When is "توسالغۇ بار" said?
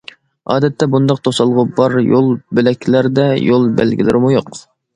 1.27-1.99